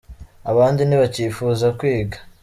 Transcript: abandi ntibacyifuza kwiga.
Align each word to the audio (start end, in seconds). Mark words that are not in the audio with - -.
abandi 0.51 0.81
ntibacyifuza 0.85 1.65
kwiga. 1.79 2.17